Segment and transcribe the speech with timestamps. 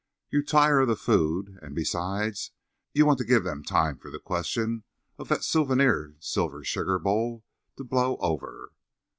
[0.31, 2.49] You tire of the food; and, besides,
[2.91, 4.83] you want to give them time for the question
[5.19, 7.45] of that souvenir silver sugar bowl
[7.77, 8.71] to blow over.